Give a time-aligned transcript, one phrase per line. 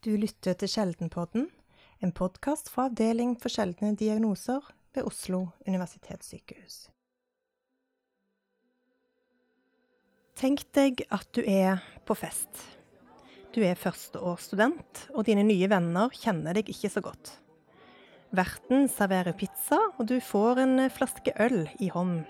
[0.00, 1.50] Du lytter til Sjeldenpodden,
[2.00, 4.64] en podkast fra Avdeling for sjeldne diagnoser
[4.96, 6.86] ved Oslo universitetssykehus.
[10.40, 12.62] Tenk deg at du er på fest.
[13.52, 17.34] Du er førsteårsstudent, og dine nye venner kjenner deg ikke så godt.
[18.32, 22.24] Verten serverer pizza, og du får en flaske øl i hånden.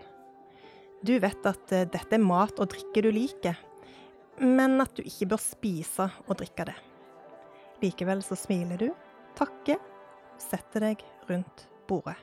[1.06, 3.54] Du vet at eh, dette er mat og drikke du liker,
[4.42, 6.80] men at du ikke bør spise og drikke det.
[7.80, 8.90] Likevel så smiler du,
[9.38, 9.78] takker,
[10.34, 12.18] og setter deg rundt bordet.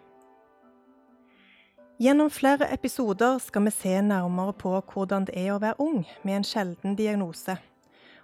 [1.98, 6.36] Gjennom flere episoder skal vi se nærmere på hvordan det er å være ung med
[6.36, 7.56] en sjelden diagnose,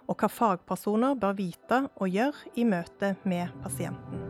[0.06, 4.22] og hva fagpersoner bør vite og gjøre i møte med pasienten.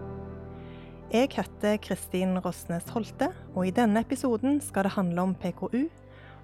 [1.12, 5.84] Jeg heter Kristin Rosnes Holte, og i denne episoden skal det handle om PKU,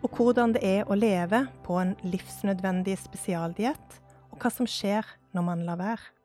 [0.05, 5.49] og hvordan det er å leve på en livsnødvendig spesialdiett, og hva som skjer når
[5.49, 6.20] man lar være.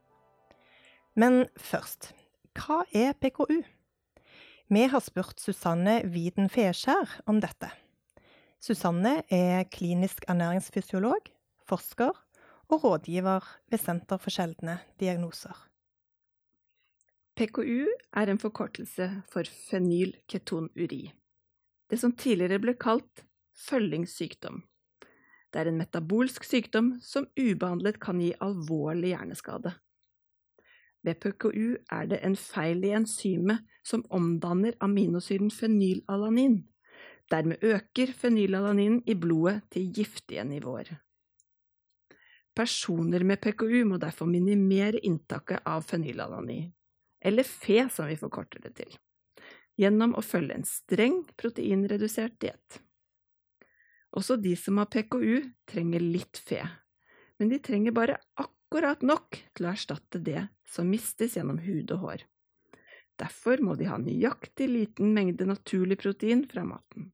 [1.16, 2.10] Men først,
[2.60, 3.62] hva er PKU?
[4.68, 7.70] Vi har spurt Susanne Widen Feskjær om dette.
[8.60, 11.30] Susanne er klinisk ernæringsfysiolog,
[11.64, 12.12] forsker
[12.68, 15.56] og rådgiver ved Senter for sjeldne diagnoser.
[17.40, 21.14] PKU er en forkortelse for fenylketonuri,
[21.92, 23.24] det som tidligere ble kalt
[23.70, 24.66] følgingssykdom.
[25.48, 29.78] Det er en metabolsk sykdom som ubehandlet kan gi alvorlig hjerneskade.
[31.06, 36.64] Ved PKU er det en feil i enzymet som omdanner aminosyren fenylalanin.
[37.30, 40.96] Dermed øker fenylalaninen i blodet til giftige nivåer.
[42.56, 46.70] Personer med PKU må derfor minimere inntaket av fenylalanin,
[47.22, 48.94] eller FE som vi forkorter det til,
[49.78, 52.80] gjennom å følge en streng proteinredusert diett.
[54.16, 56.62] Også de som har PKU, trenger litt fe,
[57.38, 62.04] men de trenger bare akkurat nok til å erstatte det som mistes gjennom hud og
[62.04, 62.24] hår.
[63.20, 67.12] Derfor må de ha nøyaktig liten mengde naturlig protein fra maten.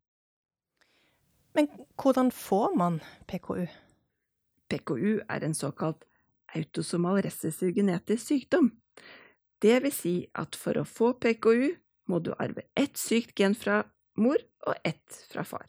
[1.53, 1.67] Men
[1.99, 3.67] hvordan får man PKU?
[4.71, 6.05] PKU er en såkalt
[6.55, 8.71] autosomal recessiv genetisk sykdom.
[9.61, 11.75] Det vil si at for å få PKU
[12.09, 13.83] må du arve ett sykt gen fra
[14.17, 15.67] mor og ett fra far.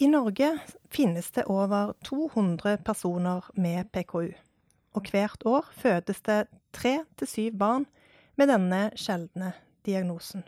[0.00, 0.54] I Norge
[0.88, 4.32] finnes det over 200 personer med PKU,
[4.96, 6.40] og hvert år fødes det
[6.74, 7.86] tre til syv barn
[8.38, 9.52] med denne sjeldne
[9.86, 10.44] diagnosen.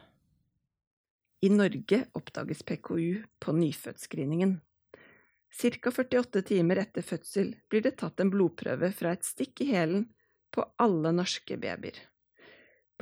[1.43, 4.61] I Norge oppdages PKU på nyfødtscreeningen.
[5.53, 10.07] Ca 48 timer etter fødsel blir det tatt en blodprøve fra et stikk i hælen
[10.55, 11.99] på alle norske babyer.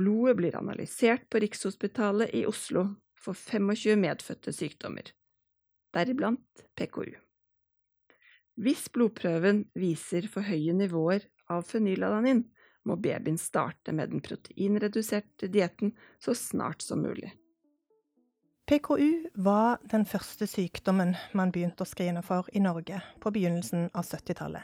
[0.01, 2.87] Blodet blir analysert på Rikshospitalet i Oslo
[3.21, 5.12] for 25 medfødte sykdommer
[5.95, 7.12] deriblant PKU.
[8.59, 12.44] Hvis blodprøven viser for høye nivåer av fenylalanin,
[12.88, 17.33] må babyen starte med den proteinreduserte dietten så snart som mulig.
[18.71, 24.06] PKU var den første sykdommen man begynte å skrine for i Norge på begynnelsen av
[24.06, 24.62] 70-tallet.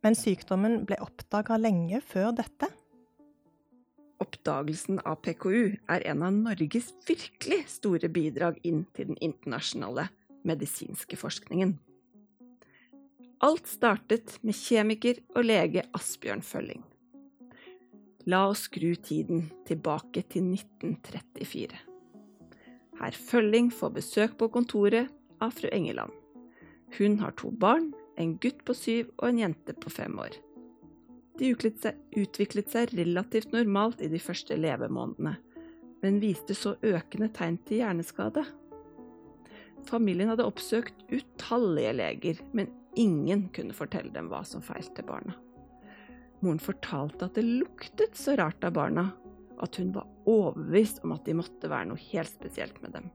[0.00, 2.70] Men sykdommen ble oppdaga lenge før dette.
[4.20, 10.08] Oppdagelsen av PKU er en av Norges virkelig store bidrag inn til den internasjonale
[10.48, 11.76] medisinske forskningen.
[13.40, 16.82] Alt startet med kjemiker og lege Asbjørn Følling.
[18.28, 21.78] La oss skru tiden tilbake til 1934.
[23.00, 25.08] Herr Følling får besøk på kontoret
[25.40, 26.12] av fru Engeland.
[26.98, 30.36] Hun har to barn, en gutt på syv og en jente på fem år.
[31.40, 35.38] De utviklet seg relativt normalt i de første levemånedene,
[36.04, 38.44] men viste så økende tegn til hjerneskade
[39.88, 45.34] Familien hadde oppsøkt utallige leger, men ingen kunne fortelle dem hva som feilte barna.
[46.40, 49.10] Moren fortalte at det luktet så rart av barna,
[49.60, 53.10] at hun var overbevist om at de måtte være noe helt spesielt med dem.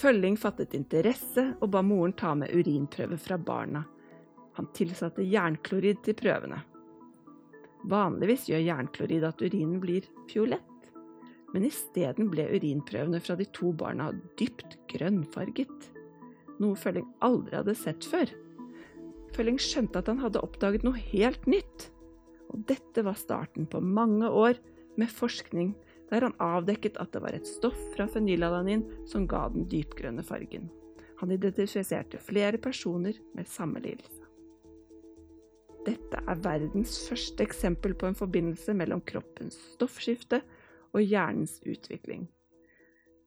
[0.00, 3.84] Følling fattet interesse og ba moren ta med urinprøve fra barna.
[4.56, 6.62] Han tilsatte jernklorid til prøvene.
[7.92, 10.72] Vanligvis gjør jernklorid at urinen blir fiolett
[11.52, 15.90] men isteden ble urinprøvene fra de to barna dypt grønnfarget,
[16.62, 18.30] noe Følling aldri hadde sett før.
[19.32, 21.88] Følling skjønte at han hadde oppdaget noe helt nytt,
[22.52, 24.58] og dette var starten på mange år
[25.00, 25.72] med forskning
[26.12, 30.68] der han avdekket at det var et stoff fra fenylalanin som ga den dypgrønne fargen.
[31.22, 34.20] Han identifiserte flere personer med samme lidelse.
[35.86, 40.42] Dette er verdens første eksempel på en forbindelse mellom kroppens stoffskifte
[40.92, 42.28] og hjernens utvikling.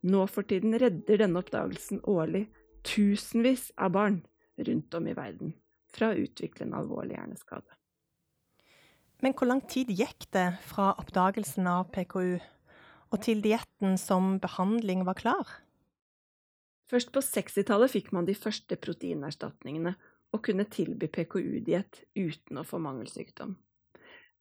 [0.06, 2.46] Nå for tiden redder denne oppdagelsen årlig
[2.86, 4.22] tusenvis av barn
[4.62, 5.56] rundt om i verden
[5.96, 7.78] fra å utvikle en alvorlig hjerneskade.
[9.24, 15.06] Men hvor lang tid gikk det fra oppdagelsen av PKU og til dietten som behandling
[15.08, 15.54] var klar?
[16.92, 19.96] Først på 60-tallet fikk man de første proteinerstatningene
[20.36, 23.56] og kunne tilby PKU-diett uten å få mangelsykdom.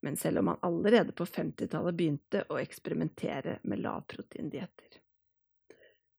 [0.05, 4.99] Men selv om man allerede på 50-tallet begynte å eksperimentere med lavproteindietter.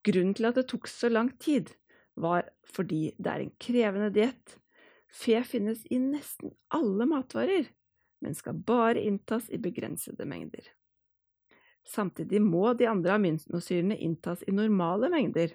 [0.07, 1.71] Grunnen til at det tok så lang tid,
[2.17, 4.57] var fordi det er en krevende diett.
[5.17, 7.71] Fe finnes i nesten alle matvarer,
[8.21, 10.67] men skal bare inntas i begrensede mengder.
[11.87, 15.55] Samtidig må de andre aminosyrene inntas i normale mengder.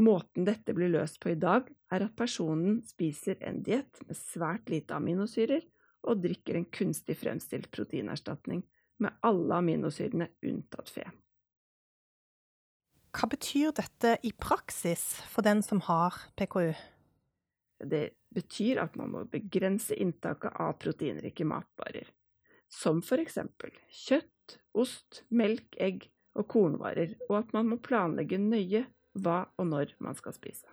[0.00, 4.68] Måten dette blir løst på i dag, er at personen spiser en diett med svært
[4.72, 5.64] lite aminosyrer
[6.08, 8.62] og drikker en kunstig fremstilt proteinerstatning
[9.00, 11.06] med alle aminosyrene unntatt fe.
[13.10, 15.02] Hva betyr dette i praksis
[15.32, 16.72] for den som har PKU?
[17.90, 18.04] Det
[18.34, 22.08] betyr at man må begrense inntaket av proteinrike matvarer,
[22.70, 28.84] som for eksempel kjøtt, ost, melk, egg og kornvarer, og at man må planlegge nøye
[29.18, 30.68] hva og når man skal spise.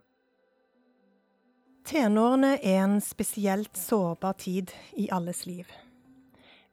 [1.88, 5.69] Tenårene er en spesielt sårbar tid i alles liv.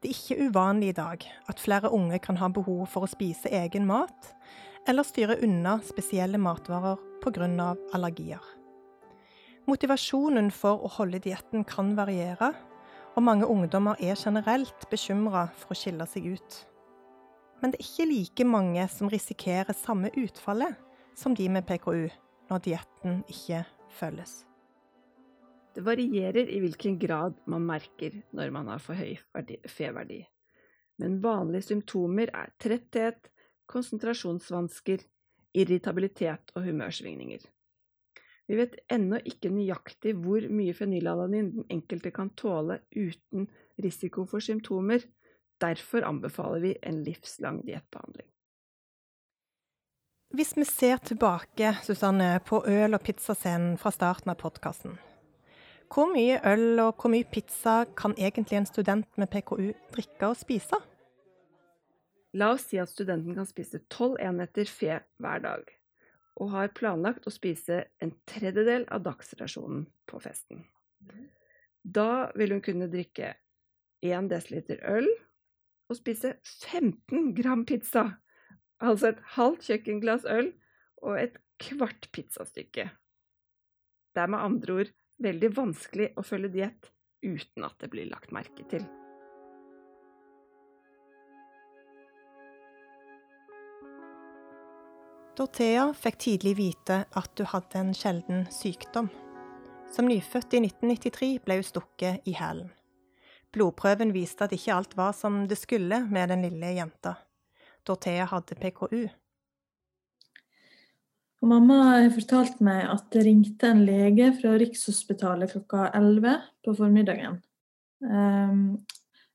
[0.03, 3.49] Det er ikke uvanlig i dag at flere unge kan ha behov for å spise
[3.49, 4.35] egen mat,
[4.91, 7.77] eller styre unna spesielle matvarer pga.
[7.95, 8.43] allergier.
[9.65, 12.51] Motivasjonen for å holde dietten kan variere,
[13.17, 16.57] og mange ungdommer er generelt bekymra for å skille seg ut.
[17.63, 20.77] Men det er ikke like mange som risikerer samme utfallet
[21.17, 22.11] som de med PKU,
[22.51, 23.63] når dietten ikke
[23.97, 24.43] følges.
[25.75, 29.17] Det varierer i hvilken grad man merker når man har for høy
[29.71, 30.21] feverdi,
[31.01, 33.33] men vanlige symptomer er tretthet,
[33.71, 35.01] konsentrasjonsvansker,
[35.57, 37.54] irritabilitet og humørsvingninger.
[38.49, 43.49] Vi vet ennå ikke nøyaktig hvor mye fenylalanin den enkelte kan tåle uten
[43.81, 45.05] risiko for symptomer.
[45.63, 48.29] Derfor anbefaler vi en livslang diettbehandling.
[50.35, 54.97] Hvis vi ser tilbake Susanne, på øl- og pizzascenen fra starten av podkasten,
[55.95, 60.37] hvor mye øl og hvor mye pizza kan egentlig en student med PKU drikke og
[60.37, 60.81] spise?
[62.35, 65.71] La oss si at studenten kan spise tolv enheter fe hver dag,
[66.41, 70.65] og har planlagt å spise en tredjedel av dagsrasjonen på festen.
[71.85, 73.35] Da vil hun kunne drikke
[74.05, 75.09] 1 dl øl
[75.89, 78.09] og spise 15 gram pizza
[78.85, 80.51] Altså et halvt kjøkkenglass øl
[81.07, 82.89] og et kvart pizzastykke.
[84.13, 84.93] Det er med andre ord
[85.25, 86.91] veldig vanskelig å følge diett
[87.25, 88.85] uten at det blir lagt merke til.
[95.35, 99.09] Dorthea fikk tidlig vite at hun hadde en sjelden sykdom.
[99.91, 102.69] Som nyfødt i 1993 ble hun stukket i hælen.
[103.51, 107.17] Blodprøven viste at ikke alt var som det skulle med den lille jenta.
[107.83, 109.03] Dorthea hadde PKU.
[111.43, 111.81] Og mamma
[112.15, 117.43] fortalte meg at det ringte en lege fra Rikshospitalet klokka 11 på formiddagen.
[118.07, 118.87] Um,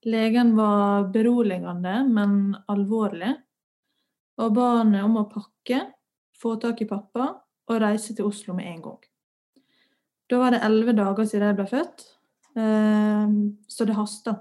[0.07, 3.35] legen var beroligende, men alvorlig,
[4.39, 5.83] og ba henne om å pakke,
[6.39, 7.31] få tak i pappa
[7.69, 9.01] og reise til Oslo med en gang.
[10.29, 12.05] Da var det elleve dager siden jeg ble født,
[12.55, 13.35] um,
[13.67, 14.35] så det hasta.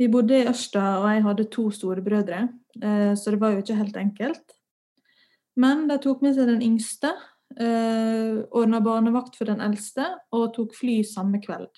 [0.00, 2.40] Vi bodde i Ørsta, og jeg hadde to storebrødre,
[2.82, 4.56] eh, så det var jo ikke helt enkelt.
[5.54, 7.12] Men de tok med seg den yngste,
[7.54, 11.70] eh, ordna barnevakt for den eldste og tok fly samme kveld.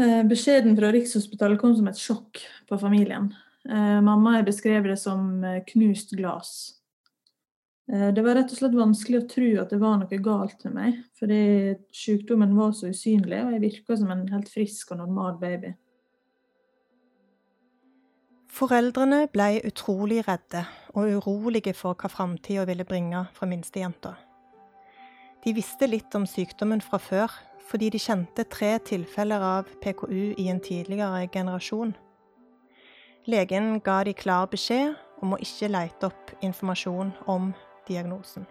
[0.00, 3.28] Eh, beskjeden fra Rikshospitalet kom som et sjokk på familien.
[3.66, 6.76] Mamma har beskrevet det som knust glass.
[7.92, 10.74] Eh, det var rett og slett vanskelig å tro at det var noe galt med
[10.74, 11.40] meg, fordi
[11.94, 15.74] sykdommen var så usynlig, og jeg virka som en helt frisk og normal baby.
[18.56, 20.62] Foreldrene ble utrolig redde
[20.96, 24.14] og urolige for hva framtida ville bringe for minstejenta.
[25.44, 27.30] De visste litt om sykdommen fra før,
[27.68, 31.92] fordi de kjente tre tilfeller av PKU i en tidligere generasjon.
[33.26, 34.92] Legen ga de klar beskjed
[35.24, 37.48] om å ikke lete opp informasjon om
[37.88, 38.44] diagnosen.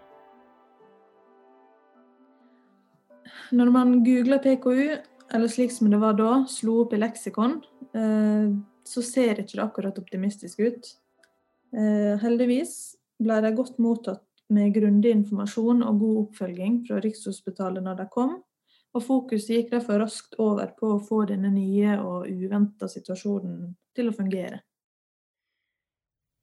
[3.56, 4.98] Når man googler PKU,
[5.32, 7.56] eller slik som det var da, slo opp i leksikon,
[7.96, 8.52] eh,
[8.84, 10.92] så ser ikke det akkurat optimistisk ut.
[11.72, 18.02] Eh, heldigvis ble de godt mottatt med grundig informasjon og god oppfølging fra Rikshospitalet når
[18.02, 18.36] de kom,
[18.92, 24.10] og fokuset gikk derfor raskt over på å få denne nye og uventa situasjonen til
[24.10, 24.62] å fungere.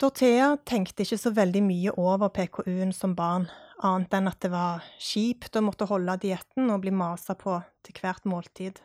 [0.01, 3.45] Dorthea tenkte ikke så veldig mye over PKU-en som barn,
[3.83, 8.01] annet enn at det var kjipt å måtte holde dietten og bli masa på til
[8.01, 8.81] hvert måltid.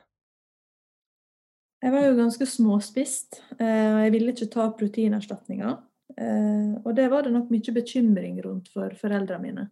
[1.79, 5.77] Jeg var jo ganske småspist, eh, og jeg ville ikke ta proteinerstatninger.
[6.19, 9.67] Eh, og det var det nok mye bekymring rundt for foreldrene mine.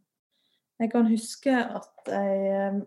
[0.78, 2.82] Jeg kan huske at jeg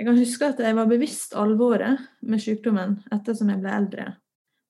[0.00, 4.06] Jeg kan huske at jeg var bevisst alvoret med sykdommen ettersom jeg ble eldre.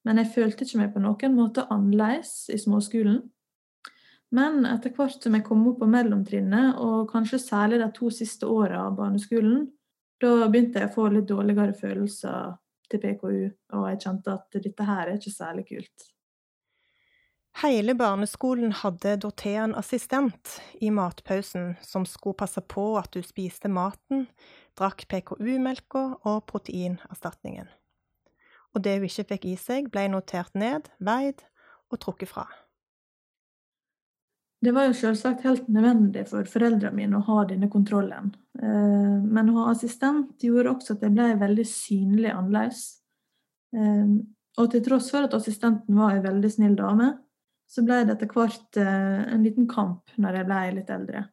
[0.02, 3.20] Men jeg følte ikke meg på noen måte annerledes i småskolen.
[4.34, 8.50] Men etter hvert som jeg kom opp på mellomtrinnet, og kanskje særlig de to siste
[8.50, 9.68] åra av barneskolen,
[10.18, 12.56] da begynte jeg å få litt dårligere følelser
[12.90, 13.42] til PKU,
[13.78, 16.10] og jeg kjente at dette her er ikke særlig kult.
[17.60, 23.68] Hele barneskolen hadde Dorthea en assistent i matpausen som skulle passe på at du spiste
[23.70, 24.28] maten,
[24.80, 27.68] drakk PKU-melka og proteinerstatningen.
[28.74, 31.44] Og det hun ikke fikk i seg, ble notert ned, veid
[31.90, 32.46] og trukket fra.
[34.60, 38.28] Det var jo selvsagt helt nødvendig for foreldrene mine å ha denne kontrollen.
[38.60, 42.82] Eh, men å ha assistent gjorde også at jeg ble veldig synlig annerledes.
[43.72, 44.12] Eh,
[44.60, 47.14] og til tross for at assistenten var ei veldig snill dame,
[47.70, 51.24] så ble det etter hvert eh, en liten kamp når jeg ble litt eldre.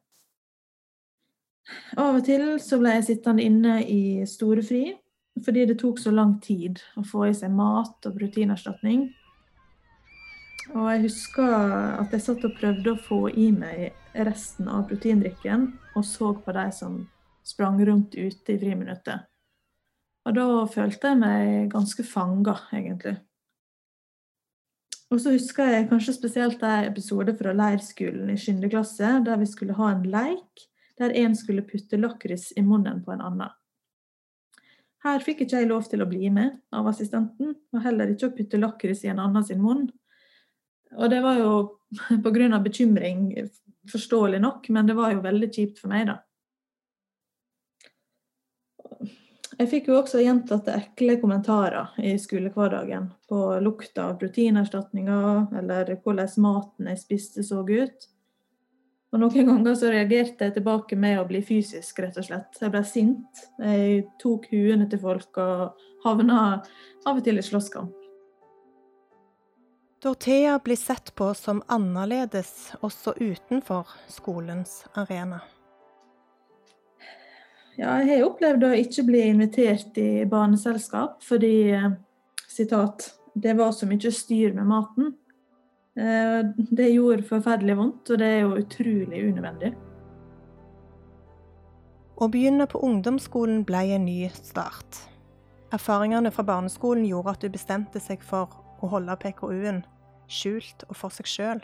[1.98, 4.96] Av og til så ble jeg sittende inne i storefri
[5.44, 9.04] fordi det tok så lang tid å få i seg mat og proteinerstatning
[10.76, 11.54] og jeg husker
[12.02, 13.94] at jeg satt og prøvde å få i meg
[14.26, 16.98] resten av proteindrikken, og så på de som
[17.46, 19.24] sprang rundt ute i friminuttet.
[20.28, 23.16] Og da følte jeg meg ganske fanga, egentlig.
[25.08, 28.66] Og så husker jeg kanskje spesielt en episode fra leirskolen i 7.
[28.68, 30.66] klasse, der vi skulle ha en leik
[30.98, 33.54] der en skulle putte lakris i munnen på en annen.
[35.04, 38.34] Her fikk ikke jeg lov til å bli med av assistenten, og heller ikke å
[38.34, 39.86] putte lakris i en annen sin munn.
[40.96, 41.52] Og det var jo
[42.24, 42.58] pga.
[42.58, 43.30] bekymring,
[43.92, 46.18] forståelig nok, men det var jo veldig kjipt for meg, da.
[49.58, 56.30] Jeg fikk jo også gjentatte ekle kommentarer i skolehverdagen på lukta av proteinerstatninger, eller hvordan
[56.44, 58.06] maten jeg spiste, så ut.
[59.08, 62.58] Og Noen ganger så reagerte jeg tilbake med å bli fysisk, rett og slett.
[62.60, 63.44] Jeg ble sint.
[63.56, 66.40] Jeg tok huene til folk og havna
[67.08, 67.94] av og til i slåsskamp.
[70.04, 75.40] Dorthea blir sett på som annerledes også utenfor skolens arena.
[77.78, 81.72] Ja, jeg har opplevd å ikke bli invitert i barneselskap fordi
[82.50, 85.12] sitat, det var så mye styr med maten.
[85.98, 86.40] Eh,
[86.70, 89.72] det gjorde forferdelig vondt, og det er jo utrolig unødvendig.
[92.18, 95.00] Å begynne på ungdomsskolen ble en ny start.
[95.74, 99.82] Erfaringene fra barneskolen gjorde at du bestemte seg for å holde PKU-en
[100.30, 101.60] skjult og for seg sjøl.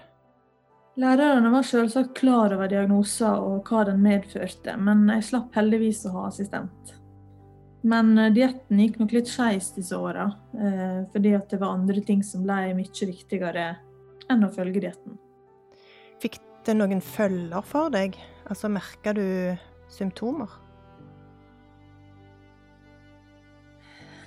[1.00, 6.14] Lærerne var selvsagt klar over diagnoser og hva den medførte, men jeg slapp heldigvis å
[6.18, 6.94] ha assistent.
[7.86, 12.22] Men eh, dietten gikk nok litt skeis disse åra, eh, fordi det var andre ting
[12.26, 13.74] som ble mye viktigere
[14.32, 15.18] enn å følge dietten.
[16.22, 18.16] Fikk det noen følger for deg?
[18.48, 19.24] Altså, merka du
[19.92, 20.60] symptomer?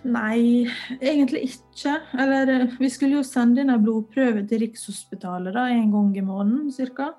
[0.08, 0.68] Nei,
[1.02, 1.98] egentlig ikke.
[2.18, 6.26] Eller eh, vi skulle jo sende inn en blodprøve til Rikshospitalet da, en gang i
[6.26, 7.12] måneden ca.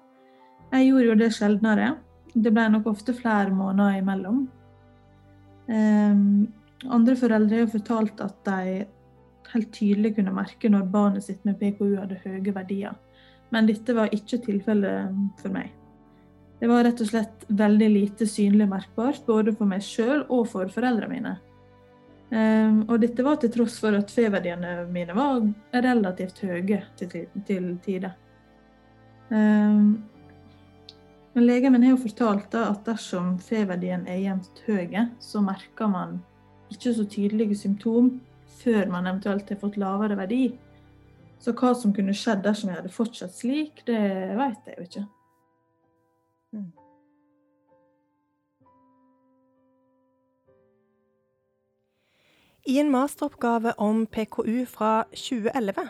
[0.73, 1.91] Jeg gjorde jo det sjeldnere.
[2.33, 4.47] Det ble nok ofte flere måneder imellom.
[5.69, 6.47] Um,
[6.89, 8.79] andre foreldre har fortalt at de
[9.55, 12.97] helt tydelig kunne merke når barnet sitt med PKU hadde høye verdier.
[13.55, 15.73] Men dette var ikke tilfellet for meg.
[16.59, 20.71] Det var rett og slett veldig lite synlig merkbart, både for meg sjøl og for
[20.73, 21.35] foreldrene mine.
[22.29, 25.39] Um, og dette var til tross for at feverdiene mine var
[25.73, 28.13] relativt høye til, tider.
[29.31, 30.03] Um,
[31.33, 36.19] men legen min har jo fortalt at dersom feverdien er jevnt høy, så merker man
[36.73, 38.19] ikke så tydelige symptom
[38.63, 40.43] før man eventuelt har fått lavere verdi.
[41.39, 44.01] Så hva som kunne skjedd dersom jeg hadde fortsatt slik, det
[44.39, 45.07] vet jeg jo ikke.
[46.57, 46.69] Mm.
[52.69, 55.87] I en masteroppgave om PKU fra 2011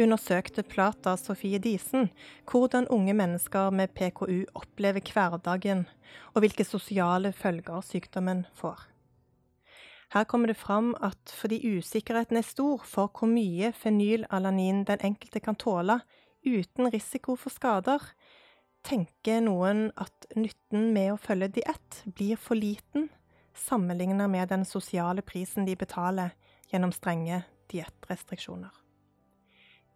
[0.00, 2.08] undersøkte Plata Sofie Disen
[2.48, 5.84] hvordan unge mennesker med PKU opplever hverdagen,
[6.32, 8.91] og hvilke sosiale følger sykdommen får.
[10.12, 15.40] Her kommer det fram at fordi usikkerheten er stor for hvor mye fenylalanin den enkelte
[15.40, 16.02] kan tåle
[16.44, 18.02] uten risiko for skader,
[18.84, 23.08] tenker noen at nytten med å følge diett blir for liten
[23.56, 26.36] sammenlignet med den sosiale prisen de betaler
[26.68, 27.42] gjennom strenge
[27.72, 28.72] diettrestriksjoner.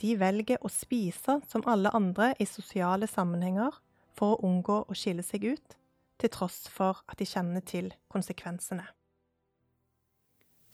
[0.00, 3.82] De velger å spise som alle andre i sosiale sammenhenger
[4.16, 5.76] for å unngå å skille seg ut,
[6.16, 8.87] til tross for at de kjenner til konsekvensene.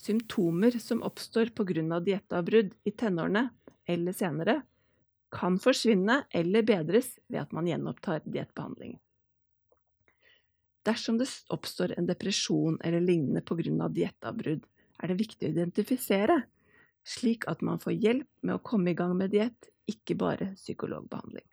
[0.02, 2.00] Symptomer som oppstår pga.
[2.00, 3.48] diettavbrudd i tenårene
[3.86, 4.62] eller senere,
[5.30, 8.98] kan forsvinne eller bedres ved at man gjenopptar diettbehandling.
[10.82, 13.88] Dersom det oppstår en depresjon eller lignende pga.
[13.88, 14.66] diettavbrudd,
[15.02, 16.40] er det viktig å identifisere,
[17.06, 21.46] slik at man får hjelp med å komme i gang med diett, ikke bare psykologbehandling.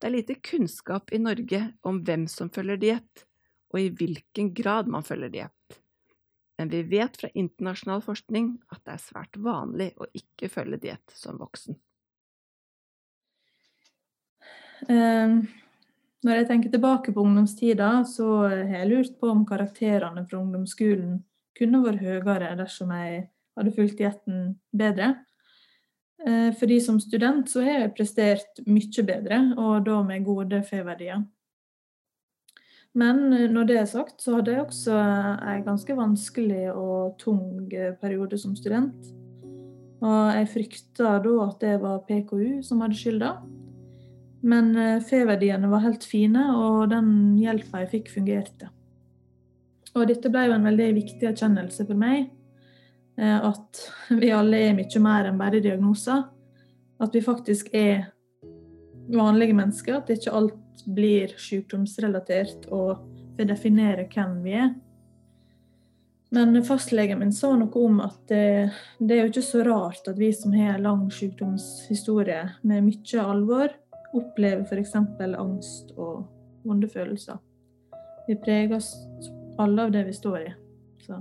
[0.00, 3.28] Det er lite kunnskap i Norge om hvem som følger diett,
[3.72, 5.83] og i hvilken grad man følger diett.
[6.58, 11.16] Men vi vet fra internasjonal forskning at det er svært vanlig å ikke følge diett
[11.18, 11.76] som voksen.
[14.88, 15.40] Um,
[16.24, 21.22] når jeg tenker tilbake på ungdomstida, så har jeg lurt på om karakterene fra ungdomsskolen
[21.58, 23.24] kunne vært høyere dersom jeg
[23.58, 25.14] hadde fulgt dietten bedre.
[26.24, 31.24] Uh, fordi som student så har jeg prestert mye bedre, og da med gode F-verdier.
[32.94, 37.66] Men eh, når det er sagt, så hadde jeg også en ganske vanskelig og tung
[37.74, 39.10] eh, periode som student.
[40.04, 43.34] Og jeg frykta da at det var PKU som hadde skylda.
[44.46, 47.10] Men eh, F-verdiene var helt fine, og den
[47.40, 48.70] hjelpa jeg fikk, fungerte.
[49.94, 52.32] Og dette ble jo en veldig viktig erkjennelse for meg.
[53.14, 53.78] At
[54.22, 56.24] vi alle er mye mer enn bare diagnoser.
[56.98, 58.08] At vi faktisk er
[59.14, 60.00] vanlige mennesker.
[60.00, 63.04] At ikke alt blir sykdomsrelatert og
[63.36, 64.74] får definere hvem vi er.
[66.34, 70.18] Men fastlegen min sa noe om at det, det, er jo ikke så rart at
[70.18, 73.70] vi som har lang sykdomshistorie med mye alvor,
[74.14, 74.96] opplever f.eks.
[74.98, 76.24] angst og
[76.66, 77.38] vonde følelser.
[78.26, 78.90] Vi preges
[79.60, 80.50] alle av det vi står i.
[81.04, 81.20] Så.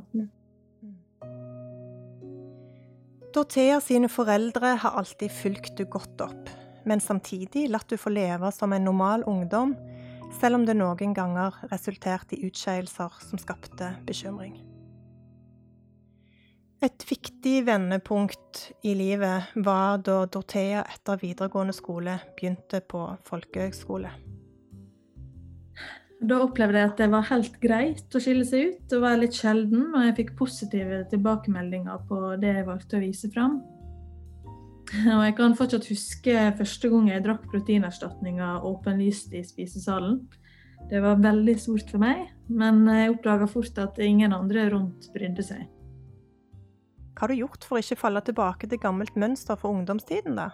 [3.33, 6.53] Dorthea sine foreldre har alltid fulgt det godt opp
[6.89, 9.75] men samtidig latt du få leve som en normal ungdom,
[10.39, 14.55] selv om det noen ganger resulterte i utskeielser som skapte bekymring.
[16.83, 24.11] Et viktig vendepunkt i livet var da Dorthea etter videregående skole begynte på folkehøgskole.
[26.23, 28.83] Da opplevde jeg at det var helt greit å skille seg ut.
[28.91, 33.31] Det var litt sjelden, og jeg fikk positive tilbakemeldinger på det jeg valgte å vise
[33.31, 33.57] fram.
[35.15, 40.19] Og jeg kan fortsatt huske første gang jeg drakk proteinerstatninga åpenlyst i spisesalen.
[40.89, 45.45] Det var veldig stort for meg, men jeg oppdaga fort at ingen andre rundt brydde
[45.47, 45.63] seg.
[47.13, 50.51] Hva har du gjort for å ikke falle tilbake til gammelt mønster for ungdomstiden, da?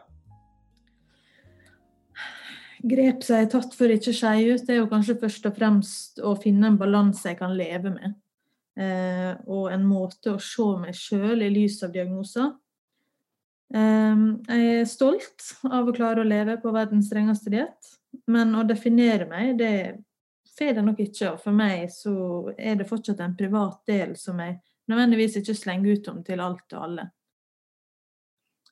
[2.80, 5.58] Grep som har tatt for å ikke skeie ut, det er jo kanskje først og
[5.58, 8.16] fremst å finne en balanse jeg kan leve med.
[8.80, 12.54] Eh, og en måte å se meg sjøl i lys av diagnoser
[13.70, 17.92] jeg er stolt av å klare å leve på verdens strengeste diett,
[18.30, 19.74] men å definere meg, det
[20.58, 21.36] får det nok ikke.
[21.36, 22.16] Og for meg så
[22.58, 24.58] er det fortsatt en privat del som jeg
[24.90, 27.08] nødvendigvis ikke slenger ut om til alt og alle.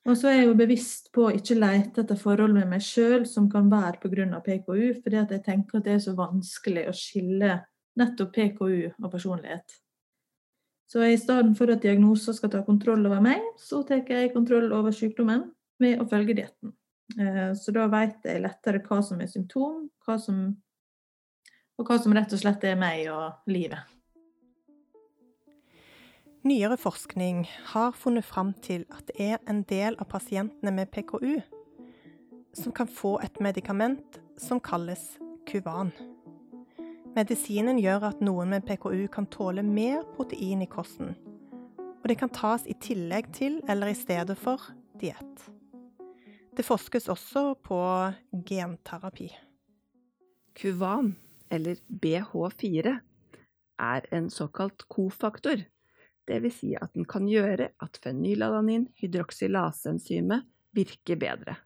[0.08, 3.26] Og så er jeg jo bevisst på å ikke lete etter forhold med meg sjøl
[3.28, 4.40] som kan være pga.
[4.44, 7.58] PKU, fordi jeg tenker at det er så vanskelig å skille
[7.98, 9.76] nettopp PKU og personlighet.
[10.88, 14.72] Så i stedet for at diagnoser skal ta kontroll over meg, så tar jeg kontroll
[14.72, 15.50] over sykdommen
[15.82, 16.72] ved å følge dietten.
[17.20, 20.40] Eh, så da vet jeg lettere hva som er symptom, hva som,
[21.76, 23.84] og hva som rett og slett er meg og livet.
[26.48, 27.42] Nyere forskning
[27.74, 31.40] har funnet fram til at det er en del av pasientene med PKU
[32.56, 35.18] som kan få et medikament som kalles
[35.50, 35.92] Kuvan.
[37.18, 41.16] Medisinen gjør at noen med PKU kan tåle mer protein i kosten.
[41.98, 44.68] Og det kan tas i tillegg til eller i stedet for
[45.00, 45.48] diett.
[46.54, 47.80] Det forskes også på
[48.46, 49.32] genterapi.
[50.54, 51.10] Kuvan,
[51.50, 52.94] eller BH4,
[53.82, 55.66] er en såkalt kofaktor.
[56.30, 56.56] Dvs.
[56.60, 61.58] Si at den kan gjøre at fenylalanin hydroksylase-enzymet virker bedre.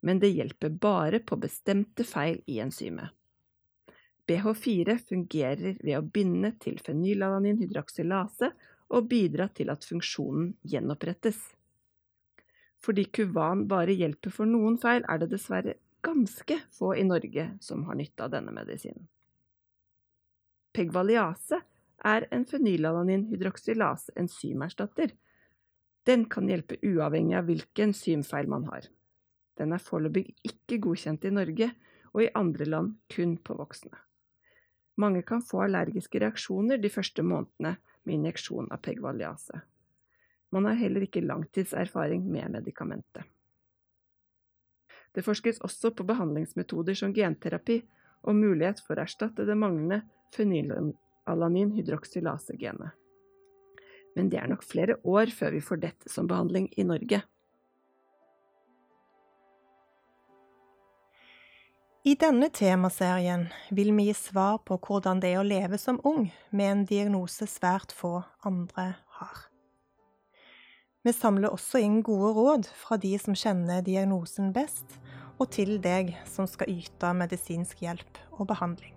[0.00, 3.12] Men det hjelper bare på bestemte feil i enzymet.
[4.30, 8.52] BH4 fungerer ved å binde til fenylalanin hydroksylase
[8.94, 11.38] og bidra til at funksjonen gjenopprettes.
[12.80, 17.82] Fordi Kuvan bare hjelper for noen feil, er det dessverre ganske få i Norge som
[17.88, 19.08] har nytte av denne medisinen.
[20.72, 21.58] Pegvaliase
[22.06, 25.10] er en fenylalanin hydroksylase enzymerstatter.
[26.06, 28.86] Den kan hjelpe uavhengig av hvilken enzymfeil man har.
[29.58, 31.72] Den er foreløpig ikke godkjent i Norge,
[32.14, 33.92] og i andre land kun på voksne.
[35.00, 39.62] Mange kan få allergiske reaksjoner de første månedene med injeksjon av pegvaliase.
[40.52, 43.24] Man har heller ikke langtidserfaring med medikamentet.
[45.14, 47.80] Det forskes også på behandlingsmetoder som genterapi
[48.28, 50.02] og mulighet for å erstatte det manglende
[50.36, 52.96] fenylalanin hydroksylase-genet.
[54.16, 57.22] men det er nok flere år før vi får dette som behandling i Norge.
[62.00, 63.42] I denne temaserien
[63.76, 67.44] vil vi gi svar på hvordan det er å leve som ung med en diagnose
[67.44, 69.42] svært få andre har.
[71.04, 74.96] Vi samler også inn gode råd fra de som kjenner diagnosen best,
[75.36, 78.96] og til deg som skal yte medisinsk hjelp og behandling.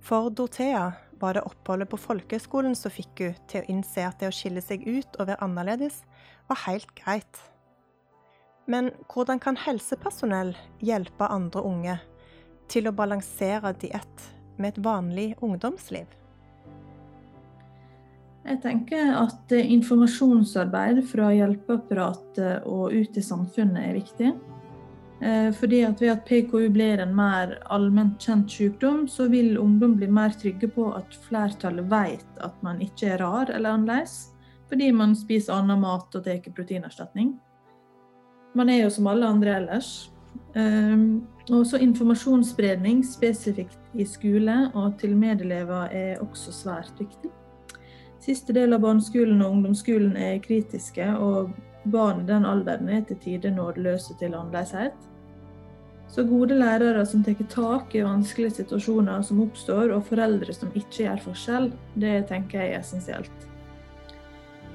[0.00, 0.86] For Dorthea
[1.20, 4.64] var det oppholdet på folkehøgskolen som fikk hun til å innse at det å skille
[4.64, 6.00] seg ut og være annerledes
[6.48, 7.44] var helt greit.
[8.68, 10.52] Men hvordan kan helsepersonell
[10.84, 11.94] hjelpe andre unge
[12.68, 14.26] til å balansere diett
[14.58, 16.04] med et vanlig ungdomsliv?
[18.48, 24.30] Jeg tenker at informasjonsarbeid fra hjelpeapparatet og ut i samfunnet er viktig.
[25.20, 29.96] Eh, fordi at Ved at PKU blir en mer allment kjent sykdom, så vil ungdom
[29.96, 34.30] bli mer trygge på at flertallet vet at man ikke er rar eller annerledes,
[34.68, 37.34] fordi man spiser annen mat og tar proteinerstatning.
[38.58, 39.90] Man er jo som alle andre ellers.
[40.58, 47.30] Og også informasjonsspredning spesifikt i skole og til medelever er også svært viktig.
[48.18, 51.54] Siste del av barneskolen og ungdomsskolen er kritiske, og
[51.88, 55.06] barn i den alderen er til tider nådeløse til annerledeshet.
[56.08, 61.04] Så gode lærere som tar tak i vanskelige situasjoner som oppstår, og foreldre som ikke
[61.04, 63.48] gjør forskjell, det tenker jeg er essensielt.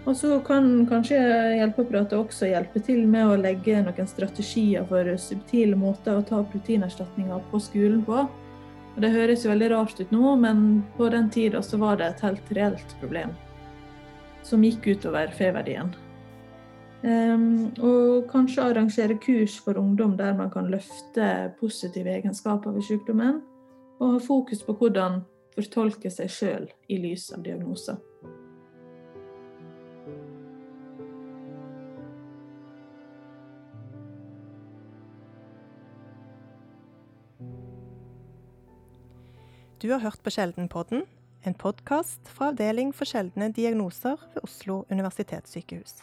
[0.03, 1.17] Og så kan kanskje
[1.55, 7.45] hjelpeapparatet også hjelpe til med å legge noen strategier for subtile måter å ta proteinerstatninger
[7.51, 8.25] på skolen på.
[8.93, 12.11] Og Det høres jo veldig rart ut nå, men på den tida så var det
[12.11, 13.31] et helt reelt problem.
[14.43, 15.95] Som gikk utover F-verdien.
[17.03, 23.41] Um, og kanskje arrangere kurs for ungdom der man kan løfte positive egenskaper ved sykdommen,
[23.99, 25.23] og ha fokus på hvordan
[25.55, 27.99] fortolke seg sjøl i lys av diagnoser.
[39.83, 41.01] Du har hørt på Sjeldenpodden,
[41.43, 45.97] en podkast fra Avdeling for sjeldne diagnoser ved Oslo universitetssykehus.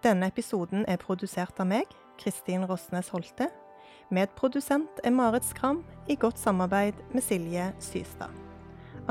[0.00, 3.50] Denne episoden er produsert av meg, Kristin Rosnes Holte.
[4.08, 8.32] Medprodusent er Marit Skram, i godt samarbeid med Silje Systad.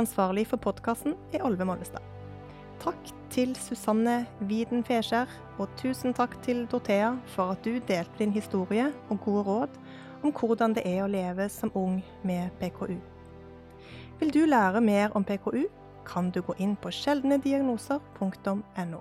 [0.01, 2.01] Ansvarlig for podkasten er Olve Mollestad.
[2.81, 5.29] Takk til Susanne Widen Feskjær,
[5.61, 9.79] og tusen takk til Dorthea for at du delte din historie og gode råd
[10.23, 12.97] om hvordan det er å leve som ung med PKU.
[14.19, 15.63] Vil du lære mer om PKU,
[16.05, 18.99] kan du gå inn på sjeldnediagnoser.no.